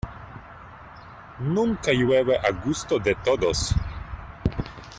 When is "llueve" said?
1.93-2.35